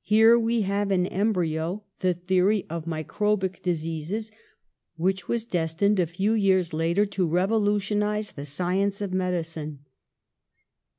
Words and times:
Here 0.00 0.38
we 0.38 0.62
have 0.62 0.90
in 0.90 1.06
embryo 1.08 1.84
the 1.98 2.14
theory 2.14 2.64
of 2.70 2.86
microbic 2.86 3.60
dis 3.60 3.84
eases, 3.84 4.32
which 4.96 5.28
was 5.28 5.44
destined 5.44 6.00
a 6.00 6.06
few 6.06 6.32
years 6.32 6.72
later 6.72 7.04
to 7.04 7.26
revolutionise 7.28 8.30
the 8.30 8.46
science 8.46 9.02
of 9.02 9.12
medicine. 9.12 9.80